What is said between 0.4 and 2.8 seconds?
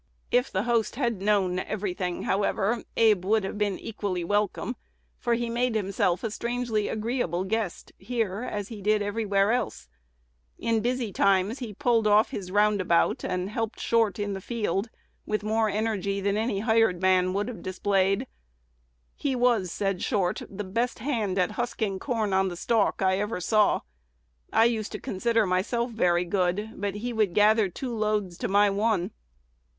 the host had known every thing, however,